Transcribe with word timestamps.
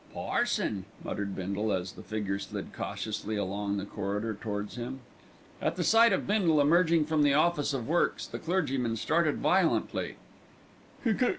"Parson," 0.15 0.85
muttered 1.03 1.35
Bindle, 1.35 1.71
as 1.71 1.91
the 1.91 2.01
figure 2.01 2.39
slid 2.39 2.73
cautiously 2.73 3.35
along 3.35 3.77
the 3.77 3.85
corridor 3.85 4.33
towards 4.33 4.73
him. 4.75 5.01
At 5.61 5.75
the 5.75 5.83
sight 5.83 6.11
of 6.11 6.25
Bindle 6.25 6.59
emerging 6.59 7.05
from 7.05 7.21
the 7.21 7.35
Office 7.35 7.71
of 7.71 7.87
Works 7.87 8.25
the 8.25 8.39
clergyman 8.39 8.95
started 8.95 9.35
violently. 9.37 10.15